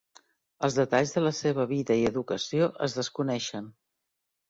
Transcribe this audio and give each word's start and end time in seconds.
Els 0.67 0.77
detalls 0.79 1.13
de 1.17 1.23
la 1.27 1.33
seva 1.41 1.67
vida 1.73 1.99
i 2.01 2.09
educació 2.13 2.73
es 2.89 3.01
desconeixen. 3.03 3.73